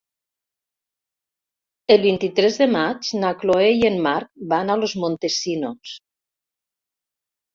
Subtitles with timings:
[1.95, 5.93] El vint-i-tres de maig na Chloé i en Marc van a Los Montesinos.